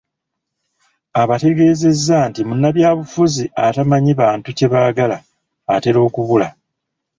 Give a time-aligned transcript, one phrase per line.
[1.21, 5.17] Abategeezezza nti munnabyabufuzi atamanyi bantu kye baagala
[5.73, 6.47] atera okubula.